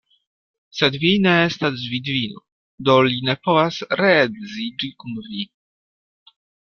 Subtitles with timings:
[0.77, 2.41] Sed vi ne estas vidvino;
[2.89, 5.45] do li ne povas reedziĝi kun vi.